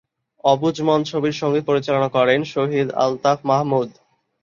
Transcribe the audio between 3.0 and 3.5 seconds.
Altaf